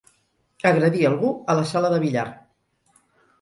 Agredir 0.69 1.03
algú 1.09 1.29
a 1.55 1.57
la 1.59 1.67
sala 1.73 1.93
de 1.97 2.01
billar. 2.07 2.25